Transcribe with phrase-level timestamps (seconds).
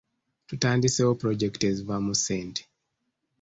[0.47, 2.61] Tutandiseewo pulojekiti ezivaamu ssente.